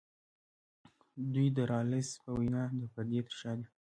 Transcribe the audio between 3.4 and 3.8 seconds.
دي.